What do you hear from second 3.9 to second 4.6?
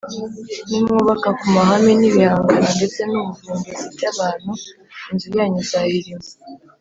by’abantu,